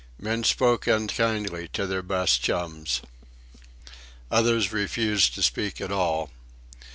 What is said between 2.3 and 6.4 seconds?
chums. Others refused to speak at all.